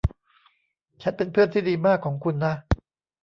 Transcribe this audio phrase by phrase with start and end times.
[1.01, 2.53] ฉันเป็นเพื่อนที่ดีมากของคุณนะ